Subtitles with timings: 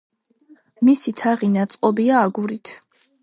[0.87, 2.73] მისი თაღი ნაწყობია აგურით.